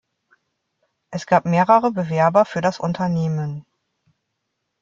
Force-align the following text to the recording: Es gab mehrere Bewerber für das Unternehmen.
Es 1.11 1.27
gab 1.27 1.45
mehrere 1.45 1.91
Bewerber 1.91 2.43
für 2.45 2.61
das 2.61 2.79
Unternehmen. 2.79 3.67